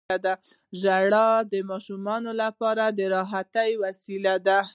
[0.81, 4.59] •ژړا د ماشومانو لپاره د راحت یوه وسیله ده.